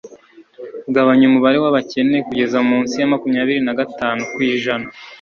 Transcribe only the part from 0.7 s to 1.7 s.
kugabanya umubare